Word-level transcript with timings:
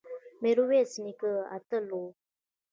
میرویس 0.41 0.91
نیکه 1.03 1.31
اتل 1.55 1.85
و 2.01 2.03